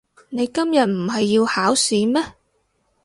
[0.31, 2.23] 你今日唔係要考試咩？